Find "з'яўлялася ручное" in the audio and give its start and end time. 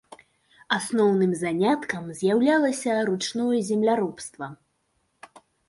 2.21-3.61